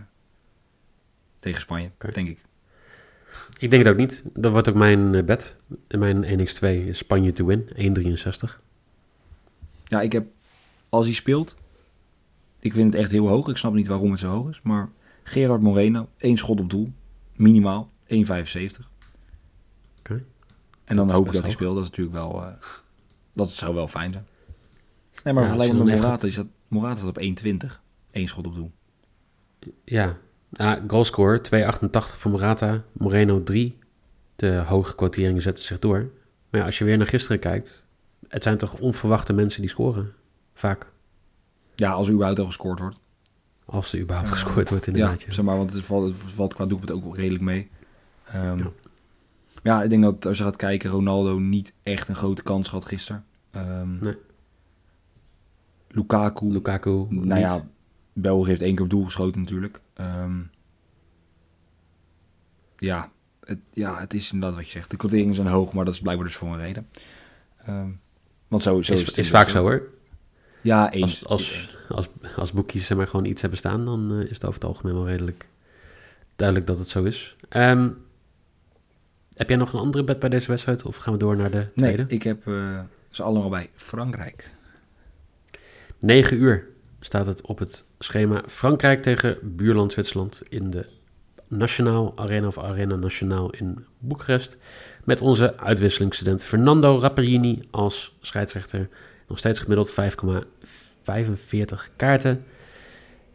tegen 1.42 1.62
Spanje, 1.62 1.92
denk 2.14 2.28
ik. 2.28 2.40
Ik 3.60 3.70
denk 3.70 3.84
het 3.84 3.92
ook 3.92 4.00
niet. 4.00 4.24
Dat 4.34 4.52
wordt 4.52 4.70
ook 4.70 4.76
mijn 4.76 5.16
eh, 5.16 5.24
bet. 5.24 5.58
En 5.88 6.00
mijn 6.00 6.40
1x2 6.40 6.68
is 6.88 6.98
Spanje 6.98 7.34
to 7.34 7.46
win, 7.46 7.70
1,63. 7.76 8.60
Ja, 9.88 10.02
ik 10.02 10.12
heb, 10.12 10.28
als 10.90 11.06
hij 11.06 11.14
speelt, 11.14 11.56
ik 12.60 12.74
vind 12.74 12.94
het 12.94 13.02
echt 13.02 13.12
heel 13.12 13.28
hoog. 13.28 13.48
Ik 13.48 13.58
snap 13.58 13.74
niet 13.74 13.88
waarom 13.88 14.12
het 14.12 14.20
zo 14.20 14.30
hoog 14.30 14.50
is. 14.50 14.60
Maar 14.64 14.90
Gerard 15.24 15.62
Moreno, 15.62 16.10
één 16.18 16.38
schot 16.38 16.60
op 16.60 16.70
doel, 16.70 16.92
minimaal, 17.36 17.92
1,75. 18.08 18.16
Oké. 20.00 20.24
En 20.84 20.96
dan 20.96 21.12
hoop 21.12 21.26
ik 21.26 21.34
dat 21.34 21.44
hij 21.44 21.52
speelt. 21.52 21.76
Dat 21.76 21.84
is 21.84 21.90
natuurlijk 21.90 22.18
wel, 22.18 22.44
eh, 22.44 22.54
dat 23.34 23.50
zou 23.50 23.76
wel 23.76 23.88
fijn 23.88 24.12
zijn. 24.12 24.26
Nee, 25.24 25.34
maar 25.34 25.44
Ja, 25.44 25.50
vergelijk 25.50 25.84
met 25.84 25.96
Morata, 25.96 26.28
is 26.28 26.36
dat, 26.36 26.48
Morata 26.68 26.96
staat 26.96 27.10
op 27.10 27.18
1,20. 27.20 27.82
Één 28.12 28.28
schot 28.28 28.48
op 28.48 28.56
doel. 28.56 28.72
Ja, 29.84 30.18
ja 30.52 30.84
goalscore 30.88 31.42
2,88 31.42 31.88
voor 32.16 32.32
Morata. 32.32 32.82
Moreno 32.92 33.44
3. 33.44 33.78
De 34.36 34.64
hoge 34.68 34.96
quoteringen 34.96 35.42
zetten 35.42 35.64
zich 35.64 35.80
door. 35.80 36.10
Maar 36.50 36.60
ja, 36.60 36.66
als 36.66 36.78
je 36.78 36.84
weer 36.86 36.98
naar 36.98 37.08
gisteren 37.08 37.40
kijkt, 37.40 37.86
het 38.28 38.44
zijn 38.44 38.58
toch 38.58 38.80
onverwachte 38.80 39.34
mensen 39.34 39.62
die 39.62 39.70
scoren. 39.70 40.14
Vaak. 40.54 40.88
Ja, 41.76 41.92
als 41.92 42.08
er 42.08 42.14
überhaupt 42.14 42.40
al 42.40 42.46
gescoord 42.46 42.80
wordt. 42.80 43.00
Als 43.66 43.94
er 43.94 44.00
überhaupt 44.00 44.30
Ja. 44.30 44.36
gescoord 44.36 44.70
wordt 44.70 44.86
Ja, 44.86 44.92
inderdaad. 44.92 45.22
Ja, 45.22 45.32
zeg 45.32 45.46
maar, 45.46 45.58
want 45.58 45.74
het 45.74 45.86
valt, 45.86 46.08
het 46.08 46.32
valt 46.34 46.54
qua 46.54 46.66
doelpunt 46.66 46.92
ook 46.92 47.16
redelijk 47.16 47.44
mee. 47.44 47.70
Ehm, 48.28 48.58
Ja. 48.58 48.72
ja. 49.64 49.84
ik 49.84 49.90
denk 49.90 50.04
dat 50.04 50.26
als 50.26 50.38
je 50.38 50.44
gaat 50.44 50.56
kijken, 50.56 50.90
Ronaldo 50.90 51.40
niet 51.40 51.74
echt 51.84 52.08
een 52.08 52.16
grote 52.16 52.44
kans 52.44 52.70
had 52.70 52.86
gisteren. 52.86 53.26
Ehm, 53.52 54.00
Nee. 54.00 54.16
Lukaku, 55.88 56.52
Lukaku. 56.52 56.90
nou 57.10 57.26
niet. 57.26 57.38
ja, 57.40 57.66
België 58.14 58.50
heeft 58.50 58.62
één 58.62 58.76
keer 58.76 58.84
op 58.84 58.90
doel 58.90 59.06
geschoten 59.06 59.42
natuurlijk. 59.42 59.80
Ehm, 60.02 60.40
ja, 62.78 63.12
het, 63.44 63.60
ja, 63.74 64.00
het 64.00 64.14
is 64.14 64.32
inderdaad 64.32 64.58
wat 64.58 64.66
je 64.66 64.72
zegt. 64.72 64.90
De 64.90 64.98
quoteringen 64.98 65.36
zijn 65.36 65.48
hoog, 65.48 65.74
maar 65.74 65.86
dat 65.86 65.94
is 65.94 66.00
blijkbaar 66.00 66.28
dus 66.28 66.36
voor 66.36 66.48
een 66.48 66.58
reden. 66.58 66.88
Ehm, 67.66 67.90
want 68.48 68.64
zo, 68.64 68.82
zo 68.82 68.94
is, 68.94 69.06
het 69.06 69.18
is, 69.18 69.30
vaak 69.30 69.50
zo 69.50 69.62
hoor. 69.62 69.90
Ja, 70.62 70.92
eens. 70.92 71.26
Als, 71.26 71.78
als, 71.88 71.88
als, 71.90 72.08
als 72.36 72.52
boekjes 72.52 72.90
maar, 72.90 73.08
gewoon 73.08 73.26
iets 73.26 73.42
hebben 73.42 73.60
staan, 73.60 73.86
dan 73.86 74.12
eh, 74.12 74.20
is 74.20 74.30
het 74.30 74.46
over 74.46 74.60
het 74.60 74.70
algemeen 74.70 74.94
wel 74.94 75.08
redelijk 75.08 75.50
duidelijk 76.36 76.68
dat 76.68 76.80
het 76.80 76.88
zo 76.88 77.04
is. 77.04 77.36
Ehm, 77.50 77.90
heb 79.34 79.50
jij 79.50 79.58
nog 79.58 79.74
een 79.74 79.80
andere 79.80 80.04
bet 80.04 80.20
bij 80.20 80.30
deze 80.30 80.48
wedstrijd? 80.48 80.84
Of 80.84 80.96
gaan 80.96 81.14
we 81.14 81.20
door 81.20 81.38
naar 81.38 81.52
de 81.52 81.68
nee, 81.74 81.94
tweede? 81.94 82.14
ik 82.14 82.24
heb 82.24 82.48
eh, 82.48 82.80
ze 83.10 83.24
allemaal 83.24 83.50
bij 83.50 83.70
Frankrijk. 83.76 84.50
9 86.00 86.38
uur 86.38 86.68
staat 87.00 87.26
het 87.26 87.42
op 87.42 87.60
het 87.60 87.86
schema. 88.04 88.44
Frankrijk 88.48 89.00
tegen 89.00 89.38
buurland 89.42 89.92
Zwitserland 89.92 90.42
in 90.50 90.70
de 90.70 90.86
Nationaal 91.48 92.14
Arena 92.16 92.48
of 92.48 92.58
Arena 92.58 92.96
Nationaal 92.96 93.50
in 93.50 93.86
Boekarest. 94.00 94.58
Met 95.04 95.22
onze 95.22 95.58
uitwisselingsstudent 95.58 96.44
Fernando 96.44 97.00
Rapperini 97.00 97.62
als 97.72 98.16
scheidsrechter. 98.22 98.90
Nog 99.28 99.38
steeds 99.38 99.60
gemiddeld 99.60 99.92
5,45 99.92 99.96
kaarten. 101.96 102.44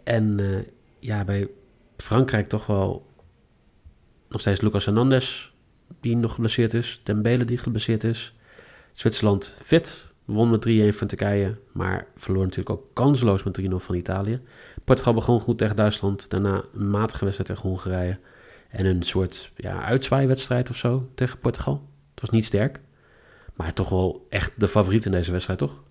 En 0.04 0.40
eh, 0.40 0.64
ja, 0.98 1.24
bij 1.24 1.48
Frankrijk 1.96 2.46
toch 2.46 2.66
wel 2.66 3.06
nog 4.28 4.40
steeds 4.40 4.60
Lucas 4.60 4.84
Hernandez, 4.84 5.50
die 6.00 6.16
nog 6.16 6.34
geblesseerd 6.34 6.74
is. 6.74 7.00
Dembele 7.02 7.44
die 7.44 7.58
geblesseerd 7.58 8.04
is. 8.04 8.34
Zwitserland 8.92 9.56
fit, 9.58 10.04
won 10.26 10.50
met 10.50 10.68
3-1 10.68 10.96
van 10.96 11.06
Turkije, 11.06 11.58
maar 11.72 12.06
verloor 12.16 12.42
natuurlijk 12.42 12.70
ook 12.70 12.86
kansloos 12.92 13.42
met 13.42 13.60
3-0 13.60 13.68
van 13.76 13.94
Italië. 13.94 14.40
Portugal 14.84 15.14
begon 15.14 15.40
goed 15.40 15.58
tegen 15.58 15.76
Duitsland, 15.76 16.30
daarna 16.30 16.62
een 16.74 16.90
matige 16.90 17.24
wedstrijd 17.24 17.50
tegen 17.50 17.68
Hongarije. 17.68 18.18
En 18.68 18.86
een 18.86 19.02
soort 19.02 19.52
ja, 19.56 19.82
uitzwaaiwedstrijd 19.82 20.70
of 20.70 20.76
zo 20.76 21.08
tegen 21.14 21.38
Portugal. 21.38 21.88
Het 22.10 22.20
was 22.20 22.30
niet 22.30 22.44
sterk, 22.44 22.80
maar 23.54 23.72
toch 23.72 23.88
wel 23.88 24.26
echt 24.30 24.52
de 24.60 24.68
favoriet 24.68 25.04
in 25.04 25.10
deze 25.10 25.32
wedstrijd, 25.32 25.58
toch? 25.58 25.82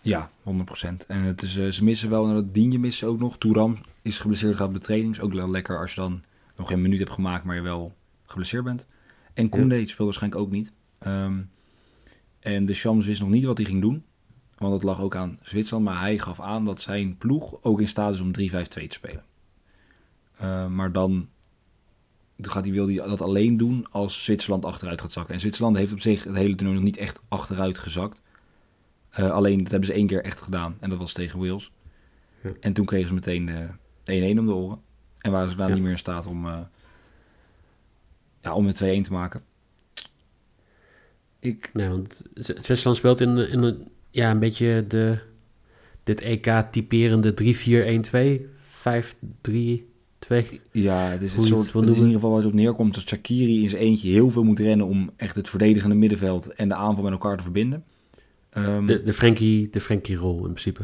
Ja, 0.00 0.30
100%. 0.42 1.06
En 1.06 1.22
het 1.22 1.42
is, 1.42 1.56
eh, 1.56 1.66
ze 1.66 1.84
missen 1.84 2.10
wel, 2.10 2.28
en 2.28 2.34
dat 2.34 2.54
Dienje 2.54 2.78
missen 2.78 3.08
ook 3.08 3.18
nog. 3.18 3.38
Touram 3.38 3.78
is 4.02 4.18
geblesseerd, 4.18 4.56
gaat 4.56 4.68
op 4.68 4.84
de 4.84 5.20
ook 5.20 5.32
wel 5.32 5.50
lekker 5.50 5.80
als 5.80 5.94
je 5.94 6.00
dan 6.00 6.22
nog 6.56 6.68
geen 6.68 6.82
minuut 6.82 6.98
hebt 6.98 7.10
gemaakt, 7.10 7.44
maar 7.44 7.56
je 7.56 7.62
wel 7.62 7.94
geblesseerd 8.24 8.64
bent. 8.64 8.86
En 9.34 9.48
Koundé 9.48 9.86
speelde 9.86 10.04
waarschijnlijk 10.04 10.42
ook 10.42 10.50
niet. 10.50 10.72
Ehm, 10.98 11.38
en 12.40 12.66
de 12.66 12.74
Shams 12.74 13.06
wist 13.06 13.20
nog 13.20 13.30
niet 13.30 13.44
wat 13.44 13.56
hij 13.56 13.66
ging 13.66 13.80
doen. 13.80 14.04
Want 14.58 14.72
het 14.72 14.82
lag 14.82 15.00
ook 15.00 15.16
aan 15.16 15.38
Zwitserland. 15.42 15.84
Maar 15.84 16.00
hij 16.00 16.18
gaf 16.18 16.40
aan 16.40 16.64
dat 16.64 16.80
zijn 16.80 17.16
ploeg 17.16 17.62
ook 17.62 17.80
in 17.80 17.88
staat 17.88 18.14
is 18.14 18.20
om 18.20 18.28
3-5-2 18.28 18.32
te 18.32 18.86
spelen. 18.88 19.24
Uh, 20.42 20.66
maar 20.66 20.92
dan 20.92 21.28
gaat 22.40 22.64
hij, 22.64 22.72
wil 22.72 22.86
hij 22.86 22.96
dat 22.96 23.20
alleen 23.20 23.56
doen 23.56 23.86
als 23.90 24.24
Zwitserland 24.24 24.64
achteruit 24.64 25.00
gaat 25.00 25.12
zakken. 25.12 25.34
En 25.34 25.40
Zwitserland 25.40 25.76
heeft 25.76 25.92
op 25.92 26.00
zich 26.00 26.24
het 26.24 26.34
hele 26.34 26.54
toernooi 26.54 26.76
nog 26.76 26.84
niet 26.84 26.96
echt 26.96 27.20
achteruit 27.28 27.78
gezakt. 27.78 28.22
Uh, 29.18 29.30
alleen 29.30 29.58
dat 29.58 29.70
hebben 29.70 29.88
ze 29.88 29.94
één 29.94 30.06
keer 30.06 30.24
echt 30.24 30.40
gedaan. 30.40 30.76
En 30.80 30.90
dat 30.90 30.98
was 30.98 31.12
tegen 31.12 31.38
Wales. 31.38 31.72
Ja. 32.42 32.50
En 32.60 32.72
toen 32.72 32.86
kregen 32.86 33.08
ze 33.08 33.14
meteen 33.14 33.46
de 34.04 34.34
1-1 34.34 34.38
om 34.38 34.46
de 34.46 34.54
oren. 34.54 34.80
En 35.18 35.30
waren 35.30 35.50
ze 35.50 35.56
daar 35.56 35.68
ja. 35.68 35.74
niet 35.74 35.82
meer 35.82 35.92
in 35.92 35.98
staat 35.98 36.26
om, 36.26 36.46
uh, 36.46 36.58
ja, 38.40 38.54
om 38.54 38.66
het 38.66 38.82
2-1 38.84 38.86
te 39.02 39.12
maken. 39.12 39.42
Ik... 41.40 41.70
Nee, 41.72 41.88
want 41.88 42.22
Zwitserland 42.34 42.96
speelt 42.96 43.20
in, 43.20 43.36
in 43.36 43.62
een, 43.62 43.88
ja, 44.10 44.30
een 44.30 44.38
beetje 44.38 44.84
de, 44.88 45.18
dit 46.02 46.20
EK 46.20 46.64
typerende 46.70 47.34
3-4-1-2, 48.32 48.40
5-3... 49.80 49.88
Twee. 50.18 50.60
Ja, 50.72 50.98
het 50.98 51.22
is, 51.22 51.36
een 51.36 51.42
soort, 51.42 51.72
het 51.72 51.84
is 51.84 51.90
in 51.90 51.96
ieder 51.96 52.12
geval 52.12 52.30
waar 52.30 52.38
het 52.38 52.48
op 52.48 52.52
neerkomt 52.52 52.94
dat 52.94 53.08
Shakiri 53.08 53.62
in 53.62 53.68
zijn 53.68 53.82
eentje 53.82 54.10
heel 54.10 54.30
veel 54.30 54.44
moet 54.44 54.58
rennen 54.58 54.86
om 54.86 55.10
echt 55.16 55.36
het 55.36 55.48
verdedigende 55.48 55.94
middenveld 55.94 56.54
en 56.54 56.68
de 56.68 56.74
aanval 56.74 57.02
met 57.02 57.12
elkaar 57.12 57.36
te 57.36 57.42
verbinden. 57.42 57.84
Um, 58.54 58.86
de, 58.86 59.02
de 59.02 59.12
Frenkie, 59.12 59.70
de 59.70 59.80
Frenkie 59.80 60.16
rol 60.16 60.36
in 60.36 60.52
principe. 60.52 60.82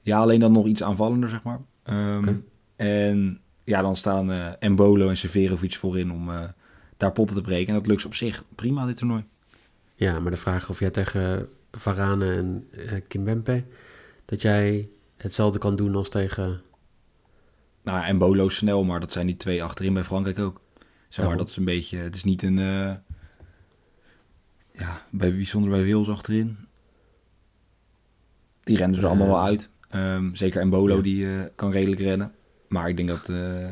Ja, 0.00 0.18
alleen 0.18 0.40
dan 0.40 0.52
nog 0.52 0.66
iets 0.66 0.82
aanvallender, 0.82 1.28
zeg 1.28 1.42
maar. 1.42 1.60
Um, 1.84 2.18
okay. 2.18 2.40
En 2.76 3.40
ja, 3.64 3.82
dan 3.82 3.96
staan 3.96 4.30
uh, 4.30 4.46
Embolo 4.58 5.08
en 5.08 5.16
Severovic 5.16 5.74
voorin 5.74 6.12
om 6.12 6.28
uh, 6.28 6.42
daar 6.96 7.12
potten 7.12 7.36
te 7.36 7.42
breken. 7.42 7.68
En 7.68 7.74
dat 7.74 7.86
lukt 7.86 8.04
op 8.04 8.14
zich 8.14 8.44
prima, 8.54 8.86
dit 8.86 8.96
toernooi. 8.96 9.24
Ja, 10.00 10.20
maar 10.20 10.30
de 10.30 10.36
vraag 10.36 10.70
of 10.70 10.78
jij 10.78 10.90
tegen 10.90 11.48
Varane 11.70 12.32
en 12.32 12.68
uh, 12.70 12.92
Kimpembe... 13.08 13.64
dat 14.24 14.42
jij 14.42 14.88
hetzelfde 15.16 15.58
kan 15.58 15.76
doen 15.76 15.94
als 15.94 16.08
tegen... 16.08 16.62
Nou, 17.82 18.04
Embolo 18.04 18.48
snel, 18.48 18.84
maar 18.84 19.00
dat 19.00 19.12
zijn 19.12 19.26
die 19.26 19.36
twee 19.36 19.62
achterin 19.62 19.94
bij 19.94 20.04
Frankrijk 20.04 20.38
ook. 20.38 20.60
Zeg 21.08 21.26
maar, 21.26 21.36
dat 21.36 21.48
is 21.48 21.56
een 21.56 21.64
beetje... 21.64 21.98
Het 21.98 22.14
is 22.14 22.24
niet 22.24 22.42
een... 22.42 22.56
ja, 24.72 25.06
bij, 25.10 25.34
bijzonder 25.34 25.70
bij 25.70 25.82
Wils 25.82 26.08
achterin. 26.08 26.56
Die 28.62 28.76
rennen 28.76 28.98
er 28.98 29.06
allemaal 29.06 29.26
wel 29.26 29.42
uit. 29.42 29.70
Um, 29.94 30.34
zeker 30.34 30.60
Embolo, 30.60 30.96
ja. 30.96 31.02
die 31.02 31.48
kan 31.54 31.70
redelijk 31.70 32.00
rennen. 32.00 32.32
Maar 32.68 32.88
ik 32.88 32.96
denk 32.96 33.08
dat 33.08 33.28
uh, 33.28 33.68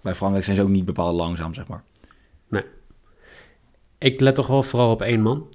bij 0.00 0.14
Frankrijk 0.14 0.44
zijn 0.44 0.56
ze 0.56 0.62
ook 0.62 0.68
niet 0.68 0.84
bepaald 0.84 1.16
langzaam, 1.16 1.54
zeg 1.54 1.66
maar. 1.66 1.82
Nee. 2.48 2.64
Ik 3.98 4.20
let 4.20 4.34
toch 4.34 4.46
wel 4.46 4.62
vooral 4.62 4.90
op 4.90 5.02
één 5.02 5.20
man. 5.20 5.48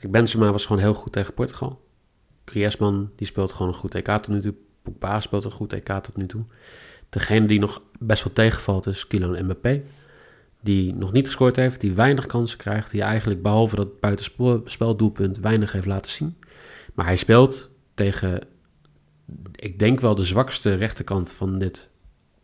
Kijk, 0.00 0.12
Benzema 0.12 0.52
was 0.52 0.66
gewoon 0.66 0.82
heel 0.82 0.94
goed 0.94 1.12
tegen 1.12 1.34
Portugal. 1.34 1.88
Griezmann, 2.44 3.12
die 3.16 3.26
speelt 3.26 3.52
gewoon 3.52 3.68
een 3.68 3.78
goed 3.78 3.94
EK 3.94 4.06
tot 4.08 4.28
nu 4.28 4.40
toe. 4.40 4.54
Pogba 4.82 5.20
speelt 5.20 5.44
een 5.44 5.50
goed 5.50 5.72
EK 5.72 5.88
tot 5.88 6.16
nu 6.16 6.26
toe. 6.26 6.44
Degene 7.08 7.46
die 7.46 7.58
nog 7.58 7.82
best 7.98 8.24
wel 8.24 8.32
tegenvalt 8.32 8.86
is 8.86 9.06
Kylian 9.06 9.44
Mbappé. 9.44 9.82
Die 10.60 10.94
nog 10.94 11.12
niet 11.12 11.26
gescoord 11.26 11.56
heeft, 11.56 11.80
die 11.80 11.92
weinig 11.92 12.26
kansen 12.26 12.58
krijgt. 12.58 12.90
Die 12.90 13.02
eigenlijk 13.02 13.42
behalve 13.42 13.76
dat 13.76 14.00
buitenspeldoelpunt 14.00 15.38
weinig 15.38 15.72
heeft 15.72 15.86
laten 15.86 16.10
zien. 16.10 16.36
Maar 16.94 17.06
hij 17.06 17.16
speelt 17.16 17.70
tegen, 17.94 18.40
ik 19.54 19.78
denk 19.78 20.00
wel 20.00 20.14
de 20.14 20.24
zwakste 20.24 20.74
rechterkant 20.74 21.32
van 21.32 21.58
dit 21.58 21.88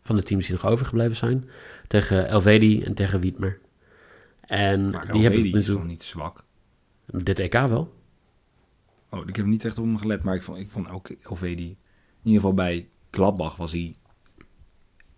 van 0.01 0.15
de 0.15 0.23
teams 0.23 0.45
die 0.45 0.55
nog 0.55 0.65
overgebleven 0.65 1.15
zijn. 1.15 1.49
Tegen 1.87 2.27
Elvedi 2.27 2.83
en 2.83 2.93
tegen 2.93 3.19
Wiedmer. 3.19 3.59
En 4.41 4.89
maar 4.89 5.11
die 5.11 5.21
hebben 5.23 5.55
het 5.55 5.67
nog 5.67 5.85
niet 5.85 6.03
zwak. 6.03 6.45
Dit 7.07 7.39
EK 7.39 7.53
wel. 7.53 7.93
Oh, 9.09 9.27
ik 9.27 9.35
heb 9.35 9.45
niet 9.45 9.65
echt 9.65 9.77
op 9.77 9.83
hem 9.83 9.97
gelet, 9.97 10.23
maar 10.23 10.35
ik 10.35 10.43
vond, 10.43 10.57
ik 10.57 10.71
vond 10.71 10.89
ook 10.89 11.09
Elvedi... 11.09 11.77
In 12.21 12.33
ieder 12.33 12.41
geval 12.41 12.53
bij 12.65 12.89
Gladbach 13.11 13.55
was 13.55 13.71
hij 13.71 13.95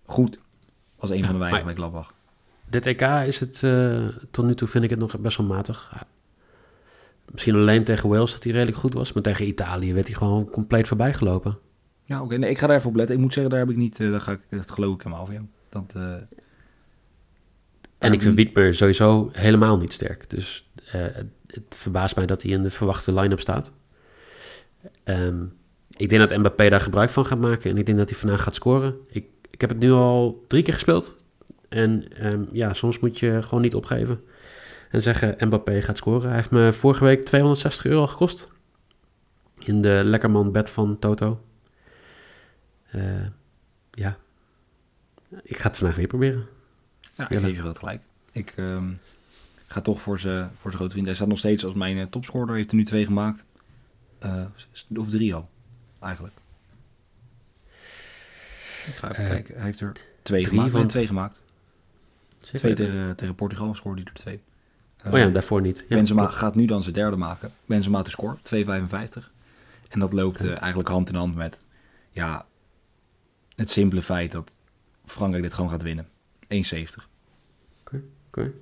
goed. 0.04 0.40
Was 0.96 1.10
een 1.10 1.18
ja, 1.18 1.24
van 1.24 1.34
de 1.34 1.40
weinigen 1.40 1.66
bij 1.66 1.76
Gladbach. 1.76 2.14
Dit 2.66 2.86
EK 2.86 3.02
is 3.02 3.40
het, 3.40 3.62
uh, 3.62 4.08
tot 4.32 4.46
nu 4.46 4.56
toe 4.56 4.68
vind 4.68 4.84
ik 4.84 4.90
het 4.90 5.00
nog 5.00 5.20
best 5.20 5.38
wel 5.38 5.48
matig. 5.48 6.06
Misschien 7.32 7.56
alleen 7.56 7.84
tegen 7.84 8.10
Wales 8.10 8.32
dat 8.32 8.44
hij 8.44 8.54
redelijk 8.54 8.78
goed 8.78 8.94
was. 8.94 9.14
Maar 9.14 9.24
tegen 9.24 9.48
Italië 9.48 9.94
werd 9.94 10.08
hij 10.08 10.16
gewoon 10.16 10.50
compleet 10.50 10.88
voorbij 10.88 11.14
gelopen. 11.14 11.58
Ja, 12.04 12.22
oké. 12.22 12.38
Nee, 12.38 12.50
ik 12.50 12.58
ga 12.58 12.68
daar 12.68 12.78
even 12.78 12.90
op 12.90 12.96
letten. 12.96 13.16
Ik 13.16 13.22
moet 13.22 13.34
zeggen, 13.34 13.52
daar 13.52 13.62
heb 13.62 13.70
ik 13.70 13.76
niet... 13.76 14.00
Uh, 14.00 14.12
daar 14.12 14.22
ga 14.22 14.32
ik, 14.32 14.42
het 14.50 14.72
geloof 14.72 14.96
ik 14.96 15.02
helemaal 15.02 15.26
van 15.26 15.34
jou. 15.34 15.46
Dat, 15.70 15.94
uh, 15.98 16.14
en 18.00 18.14
ik 18.14 18.22
vind 18.22 18.36
Wiedmer 18.36 18.76
sowieso 18.76 19.30
helemaal 19.32 19.78
niet 19.78 19.94
sterk. 19.94 20.30
Dus 20.30 20.70
uh, 20.96 21.06
het 21.48 21.76
verbaast 21.76 22.16
mij 22.16 22.26
dat 22.26 22.42
hij 22.42 22.52
in 22.52 22.64
de 22.64 22.70
verwachte 22.70 23.14
line-up 23.14 23.40
staat. 23.40 23.72
Um, 25.04 25.54
ik 25.98 26.10
denk 26.10 26.30
dat 26.30 26.38
Mbappé 26.38 26.70
daar 26.70 26.82
gebruik 26.82 27.10
van 27.10 27.26
gaat 27.26 27.40
maken. 27.40 27.72
En 27.72 27.78
ik 27.78 27.86
denk 27.86 27.98
dat 27.98 28.10
hij 28.10 28.20
vandaag 28.20 28.44
gaat 28.44 28.56
scoren. 28.56 28.96
Ik, 29.08 29.26
ik 29.50 29.62
heb 29.62 29.70
het 29.70 29.80
nu 29.80 29.92
al 29.92 30.46
drie 30.48 30.64
keer 30.64 30.74
gespeeld. 30.74 31.18
En 31.70 32.06
um, 32.26 32.50
ja, 32.52 32.74
soms 32.74 33.00
moet 33.00 33.20
je 33.20 33.44
gewoon 33.44 33.62
niet 33.62 33.76
opgeven. 33.76 34.22
En 34.90 35.02
zeggen 35.02 35.36
Mbappé 35.40 35.82
gaat 35.82 35.98
scoren. 35.98 36.28
Hij 36.28 36.36
heeft 36.36 36.52
me 36.52 36.74
vorige 36.74 37.04
week 37.04 37.24
260 37.24 37.86
euro 37.86 38.08
gekost. 38.08 38.48
In 39.66 39.82
de 39.82 40.02
Lekkerman 40.04 40.52
bed 40.52 40.70
van 40.70 41.00
Toto. 41.00 41.42
Uh, 42.96 43.04
ja, 43.92 44.18
ik 45.44 45.58
ga 45.58 45.68
het 45.68 45.78
vandaag 45.78 45.98
weer 45.98 46.08
proberen. 46.08 46.48
Ja, 47.20 47.30
ik 47.30 47.40
geef 47.40 47.56
je 47.56 47.62
groot 47.62 47.78
gelijk. 47.78 48.02
Ik 48.32 48.54
um, 48.58 49.00
ga 49.68 49.82
toch 49.82 50.02
voor 50.02 50.20
zijn 50.20 50.52
voor 50.62 50.72
grote 50.72 50.92
vriend. 50.92 51.06
Hij 51.06 51.16
staat 51.16 51.28
nog 51.28 51.38
steeds 51.38 51.66
als 51.66 51.74
mijn 51.74 51.98
uh, 51.98 52.04
topscorer. 52.04 52.56
Heeft 52.56 52.72
er 52.72 52.78
nu 52.78 52.86
twee 52.86 53.06
gemaakt. 53.06 53.46
Uh, 54.26 54.46
of 54.98 55.10
drie 55.10 55.34
al, 55.34 55.50
eigenlijk. 56.00 56.34
Ik 58.86 58.94
ga 58.94 59.12
even 59.12 59.28
kijken. 59.28 59.56
Hij 59.56 59.64
heeft 59.64 59.80
er 59.80 59.92
twee 60.22 60.46
gemaakt. 60.46 60.72
Want... 60.72 60.90
twee 60.90 61.08
gemaakt. 61.08 61.42
Twee 62.42 62.74
tegen, 62.74 63.16
tegen 63.16 63.36
Portugal 63.36 63.76
scoorde 63.76 64.02
hij 64.02 64.12
er 64.14 64.20
twee. 64.20 64.42
oh 65.06 65.20
ja, 65.20 65.30
daarvoor 65.30 65.62
niet. 65.62 65.86
Ja, 65.90 65.96
Benzema 65.96 66.28
gaat 66.28 66.56
nu 66.56 66.66
dan 66.66 66.84
zijn 66.84 66.96
derde 66.96 67.18
maken. 67.18 67.52
Benzema 67.66 68.02
te 68.02 68.10
score, 68.10 68.38
2,55. 68.38 69.32
En 69.90 70.00
dat 70.00 70.14
loopt 70.14 70.46
eigenlijk 70.46 70.90
hand 70.90 71.10
in 71.10 71.16
hand 71.16 71.36
met... 71.36 71.62
Ja, 72.12 72.46
het 73.56 73.72
simpele 73.72 74.02
feit 74.02 74.32
dat 74.32 74.58
Frankrijk 75.06 75.44
dit 75.44 75.54
gewoon 75.54 75.70
gaat 75.70 75.82
winnen. 75.84 76.08
1,70. 76.54 76.58
Oké, 76.58 77.08
okay, 77.82 78.04
okay. 78.28 78.54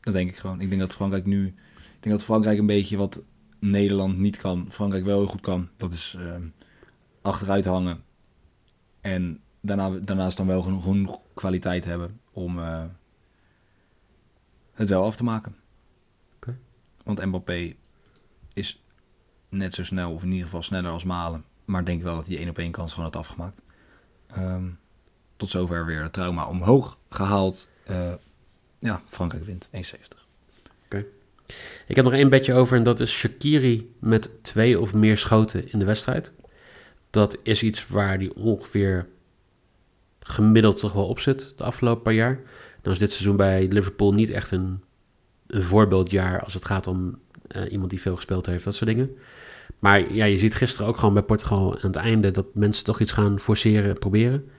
Dat 0.00 0.12
denk 0.12 0.30
ik 0.30 0.36
gewoon. 0.36 0.60
Ik 0.60 0.68
denk 0.68 0.80
dat 0.80 0.94
Frankrijk 0.94 1.26
nu... 1.26 1.46
Ik 1.46 2.06
denk 2.06 2.16
dat 2.16 2.24
Frankrijk 2.24 2.58
een 2.58 2.66
beetje 2.66 2.96
wat 2.96 3.22
Nederland 3.58 4.18
niet 4.18 4.36
kan, 4.36 4.66
Frankrijk 4.70 5.04
wel 5.04 5.18
heel 5.18 5.26
goed 5.26 5.40
kan. 5.40 5.68
Dat 5.76 5.92
is 5.92 6.16
uh, 6.18 6.34
achteruit 7.22 7.64
hangen. 7.64 8.04
En 9.00 9.40
daarna, 9.60 9.90
daarnaast 9.90 10.36
dan 10.36 10.46
wel 10.46 10.62
genoeg, 10.62 10.84
genoeg 10.84 11.20
kwaliteit 11.34 11.84
hebben 11.84 12.20
om 12.30 12.58
uh, 12.58 12.84
het 14.72 14.88
wel 14.88 15.04
af 15.04 15.16
te 15.16 15.24
maken. 15.24 15.56
Okay. 16.36 16.58
Want 17.02 17.24
Mbappé 17.24 17.74
is 18.52 18.82
net 19.48 19.72
zo 19.72 19.84
snel, 19.84 20.12
of 20.12 20.22
in 20.22 20.30
ieder 20.30 20.44
geval 20.44 20.62
sneller 20.62 20.90
als 20.90 21.04
Malen. 21.04 21.44
Maar 21.64 21.80
ik 21.80 21.86
denk 21.86 22.02
wel 22.02 22.14
dat 22.14 22.26
hij 22.26 22.36
één 22.36 22.48
op 22.48 22.58
één 22.58 22.72
kans 22.72 22.92
gewoon 22.92 23.10
had 23.12 23.16
afgemaakt. 23.16 23.62
Um, 24.38 24.78
tot 25.40 25.50
zover 25.50 25.86
weer 25.86 26.02
het 26.02 26.12
trauma 26.12 26.46
omhoog 26.46 26.98
gehaald. 27.10 27.68
Uh, 27.90 28.12
ja, 28.78 29.02
Frankrijk 29.08 29.44
wint 29.44 29.66
1,70. 29.66 29.70
Oké. 29.74 29.84
Okay. 30.84 31.06
Ik 31.86 31.96
heb 31.96 32.04
nog 32.04 32.14
één 32.14 32.28
bedje 32.28 32.54
over 32.54 32.76
en 32.76 32.82
dat 32.82 33.00
is 33.00 33.12
Shakiri 33.12 33.94
met 33.98 34.30
twee 34.42 34.80
of 34.80 34.94
meer 34.94 35.16
schoten 35.16 35.72
in 35.72 35.78
de 35.78 35.84
wedstrijd. 35.84 36.32
Dat 37.10 37.38
is 37.42 37.62
iets 37.62 37.88
waar 37.88 38.18
die 38.18 38.34
ongeveer 38.34 39.06
gemiddeld 40.20 40.78
toch 40.78 40.92
wel 40.92 41.06
op 41.06 41.18
zit 41.18 41.52
de 41.56 41.64
afgelopen 41.64 42.02
paar 42.02 42.12
jaar. 42.12 42.40
Dan 42.82 42.92
is 42.92 42.98
dit 42.98 43.10
seizoen 43.10 43.36
bij 43.36 43.68
Liverpool 43.68 44.12
niet 44.12 44.30
echt 44.30 44.50
een, 44.50 44.82
een 45.46 45.62
voorbeeldjaar 45.62 46.42
als 46.42 46.54
het 46.54 46.64
gaat 46.64 46.86
om 46.86 47.18
uh, 47.48 47.72
iemand 47.72 47.90
die 47.90 48.00
veel 48.00 48.14
gespeeld 48.14 48.46
heeft, 48.46 48.64
dat 48.64 48.74
soort 48.74 48.90
dingen. 48.90 49.16
Maar 49.78 50.12
ja, 50.12 50.24
je 50.24 50.38
ziet 50.38 50.54
gisteren 50.54 50.86
ook 50.86 50.96
gewoon 50.96 51.14
bij 51.14 51.22
Portugal 51.22 51.74
aan 51.74 51.80
het 51.90 51.96
einde 51.96 52.30
dat 52.30 52.54
mensen 52.54 52.84
toch 52.84 53.00
iets 53.00 53.12
gaan 53.12 53.40
forceren, 53.40 53.98
proberen. 53.98 54.50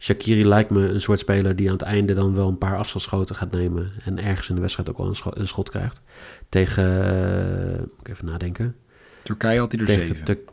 Shakiri 0.00 0.44
lijkt 0.44 0.70
me 0.70 0.88
een 0.88 1.00
soort 1.00 1.18
speler 1.18 1.56
die 1.56 1.66
aan 1.66 1.72
het 1.72 1.82
einde 1.82 2.14
dan 2.14 2.34
wel 2.34 2.48
een 2.48 2.58
paar 2.58 2.76
afstandsschoten 2.76 3.34
gaat 3.34 3.50
nemen. 3.50 3.92
En 4.04 4.18
ergens 4.18 4.48
in 4.48 4.54
de 4.54 4.60
wedstrijd 4.60 4.90
ook 4.90 4.98
wel 4.98 5.06
een, 5.06 5.14
schot, 5.14 5.38
een 5.38 5.48
schot 5.48 5.70
krijgt. 5.70 6.02
Tegen, 6.48 6.84
uh, 7.74 7.78
moet 7.78 8.00
ik 8.00 8.08
even 8.08 8.24
nadenken. 8.24 8.76
Turkije 9.22 9.58
had 9.58 9.72
hij 9.72 9.80
er 9.80 9.86
tegen 9.86 10.06
zeven. 10.06 10.24
Te, 10.24 10.44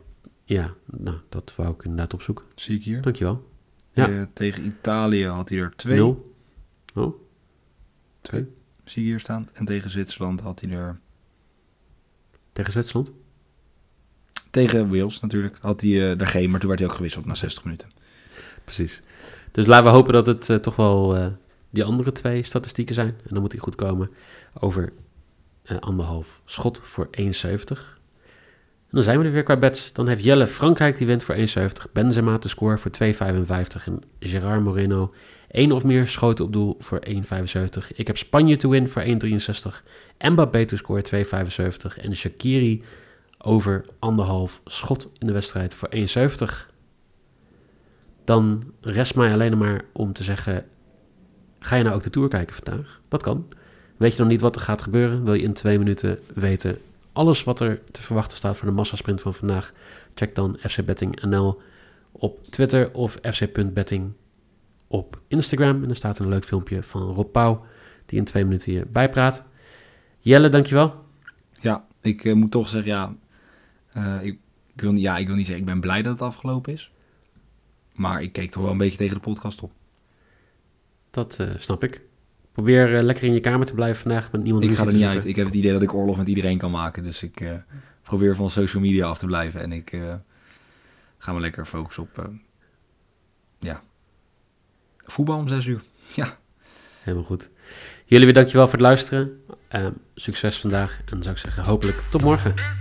ja, 0.44 0.74
nou, 0.84 1.16
dat 1.28 1.52
wou 1.56 1.74
ik 1.74 1.82
inderdaad 1.82 2.14
opzoeken. 2.14 2.44
Zie 2.54 2.76
ik 2.76 2.84
hier. 2.84 3.02
Dankjewel. 3.02 3.48
Ja. 3.92 4.08
Uh, 4.08 4.22
tegen 4.32 4.64
Italië 4.64 5.26
had 5.26 5.48
hij 5.48 5.58
er 5.58 5.72
twee. 5.76 5.96
Nul. 5.96 6.34
Oh. 6.94 7.20
Twee. 8.20 8.46
Zie 8.84 9.02
ik 9.02 9.08
hier 9.08 9.20
staan. 9.20 9.48
En 9.52 9.64
tegen 9.64 9.90
Zwitserland 9.90 10.40
had 10.40 10.60
hij 10.60 10.72
er... 10.72 11.00
Tegen 12.52 12.72
Zwitserland? 12.72 13.12
Tegen 14.50 14.88
Wales 14.88 15.20
natuurlijk 15.20 15.58
had 15.60 15.80
hij 15.80 15.90
uh, 15.90 16.20
er 16.20 16.26
geen, 16.26 16.50
maar 16.50 16.60
toen 16.60 16.68
werd 16.68 16.80
hij 16.80 16.88
ook 16.88 16.94
gewisseld 16.96 17.26
na 17.26 17.34
60 17.34 17.64
minuten. 17.64 17.88
Precies. 18.64 19.02
Dus 19.52 19.66
laten 19.66 19.84
we 19.84 19.90
hopen 19.90 20.12
dat 20.12 20.26
het 20.26 20.48
uh, 20.48 20.56
toch 20.56 20.76
wel 20.76 21.16
uh, 21.16 21.26
die 21.70 21.84
andere 21.84 22.12
twee 22.12 22.42
statistieken 22.42 22.94
zijn. 22.94 23.08
En 23.08 23.30
dan 23.30 23.40
moet 23.40 23.52
hij 23.52 23.60
goed 23.60 23.74
komen 23.74 24.10
over 24.60 24.92
uh, 25.64 25.78
anderhalf 25.78 26.40
schot 26.44 26.80
voor 26.82 27.08
1,70. 27.20 27.98
En 28.88 28.94
dan 28.94 29.02
zijn 29.02 29.18
we 29.18 29.24
er 29.24 29.32
weer 29.32 29.42
qua 29.42 29.56
bets. 29.56 29.92
Dan 29.92 30.08
heeft 30.08 30.24
Jelle 30.24 30.46
Frankrijk 30.46 30.96
die 30.96 31.06
wint 31.06 31.22
voor 31.22 31.34
1,70. 31.36 31.42
Benzema 31.92 32.38
te 32.38 32.48
score 32.48 32.78
voor 32.78 32.90
2,55. 33.02 33.84
En 33.84 34.02
Gerard 34.20 34.62
Moreno 34.62 35.14
één 35.50 35.72
of 35.72 35.84
meer 35.84 36.08
schoten 36.08 36.44
op 36.44 36.52
doel 36.52 36.76
voor 36.78 37.00
1,75. 37.08 37.16
Ik 37.94 38.06
heb 38.06 38.16
Spanje 38.16 38.56
te 38.56 38.68
win 38.68 38.88
voor 38.88 39.02
1,63. 39.02 39.10
Mbappé 40.18 40.64
te 40.64 40.76
score 40.76 41.04
2,75. 41.14 42.02
En 42.02 42.16
Shakiri 42.16 42.82
over 43.38 43.84
anderhalf 43.98 44.60
schot 44.64 45.08
in 45.18 45.26
de 45.26 45.32
wedstrijd 45.32 45.74
voor 45.74 45.88
1,70. 45.94 46.77
Dan 48.28 48.72
rest 48.80 49.14
mij 49.14 49.32
alleen 49.32 49.58
maar 49.58 49.84
om 49.92 50.12
te 50.12 50.22
zeggen... 50.22 50.66
Ga 51.58 51.76
je 51.76 51.82
nou 51.82 51.94
ook 51.94 52.02
de 52.02 52.10
Tour 52.10 52.28
kijken 52.28 52.56
vandaag? 52.64 53.00
Dat 53.08 53.22
kan. 53.22 53.46
Weet 53.96 54.12
je 54.12 54.18
nog 54.20 54.30
niet 54.30 54.40
wat 54.40 54.54
er 54.56 54.60
gaat 54.60 54.82
gebeuren? 54.82 55.24
Wil 55.24 55.34
je 55.34 55.42
in 55.42 55.52
twee 55.52 55.78
minuten 55.78 56.18
weten 56.34 56.78
alles 57.12 57.44
wat 57.44 57.60
er 57.60 57.80
te 57.90 58.02
verwachten 58.02 58.36
staat 58.36 58.56
voor 58.56 58.68
de 58.68 58.74
massasprint 58.74 59.20
van 59.20 59.34
vandaag? 59.34 59.72
Check 60.14 60.34
dan 60.34 60.58
FC 60.60 60.78
op 62.12 62.44
Twitter 62.44 62.94
of 62.94 63.18
fc.betting 63.22 64.12
op 64.86 65.20
Instagram. 65.28 65.82
En 65.82 65.88
er 65.88 65.96
staat 65.96 66.18
een 66.18 66.28
leuk 66.28 66.44
filmpje 66.44 66.82
van 66.82 67.02
Rob 67.02 67.32
Pauw 67.32 67.64
die 68.06 68.18
in 68.18 68.24
twee 68.24 68.44
minuten 68.44 68.72
je 68.72 68.86
bijpraat. 68.86 69.46
Jelle, 70.18 70.48
dankjewel. 70.48 71.04
Ja, 71.60 71.84
ik 72.00 72.24
uh, 72.24 72.34
moet 72.34 72.50
toch 72.50 72.68
zeggen, 72.68 72.92
ja, 72.92 73.14
uh, 73.96 74.22
ik, 74.22 74.38
ik, 74.74 74.80
wil, 74.80 74.92
ja, 74.92 75.16
ik 75.16 75.26
wil 75.26 75.36
niet 75.36 75.46
zeggen, 75.46 75.64
ik 75.64 75.70
ben 75.70 75.80
blij 75.80 76.02
dat 76.02 76.12
het 76.12 76.22
afgelopen 76.22 76.72
is. 76.72 76.92
Maar 77.98 78.22
ik 78.22 78.32
keek 78.32 78.50
toch 78.50 78.62
wel 78.62 78.72
een 78.72 78.78
beetje 78.78 78.98
tegen 78.98 79.14
de 79.14 79.20
podcast 79.20 79.62
op. 79.62 79.72
Dat 81.10 81.38
uh, 81.40 81.50
snap 81.56 81.84
ik. 81.84 82.00
Probeer 82.52 82.94
uh, 82.94 83.02
lekker 83.02 83.24
in 83.24 83.32
je 83.32 83.40
kamer 83.40 83.66
te 83.66 83.74
blijven 83.74 84.02
vandaag 84.02 84.32
met 84.32 84.42
niemand. 84.42 84.64
Ik 84.64 84.74
ga 84.74 84.86
er 84.86 84.94
niet 84.94 85.04
uit. 85.04 85.24
Ik 85.24 85.36
heb 85.36 85.46
het 85.46 85.54
idee 85.54 85.72
dat 85.72 85.82
ik 85.82 85.94
oorlog 85.94 86.16
met 86.16 86.28
iedereen 86.28 86.58
kan 86.58 86.70
maken. 86.70 87.02
Dus 87.02 87.22
ik 87.22 87.40
uh, 87.40 87.52
probeer 88.02 88.36
van 88.36 88.50
social 88.50 88.82
media 88.82 89.06
af 89.06 89.18
te 89.18 89.26
blijven. 89.26 89.60
En 89.60 89.72
ik 89.72 89.96
ga 91.18 91.32
me 91.32 91.40
lekker 91.40 91.66
focussen 91.66 92.02
op 92.02 92.30
ja, 93.58 93.82
voetbal 95.04 95.38
om 95.38 95.48
zes 95.48 95.66
uur. 95.66 95.82
Ja. 96.14 96.38
Helemaal 97.02 97.26
goed. 97.26 97.50
Jullie 98.04 98.24
weer 98.24 98.34
dankjewel 98.34 98.64
voor 98.64 98.78
het 98.78 98.82
luisteren. 98.82 99.42
succes 100.14 100.60
vandaag. 100.60 100.98
En 100.98 101.04
dan 101.06 101.22
zou 101.22 101.34
ik 101.34 101.40
zeggen 101.40 101.64
hopelijk 101.64 102.02
tot 102.10 102.22
morgen. 102.22 102.77